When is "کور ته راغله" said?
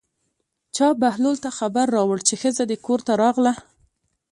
2.85-3.53